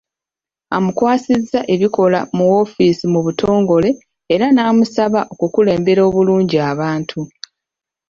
Amukwasizza 0.75 1.59
ebikola 1.73 2.19
mu 2.35 2.43
woofiisi 2.51 3.05
mu 3.13 3.19
butongole 3.25 3.89
era 4.33 4.45
n’amusaba 4.55 5.19
okukulembera 5.33 6.01
obulungi 6.09 6.57
abantu. 6.71 7.19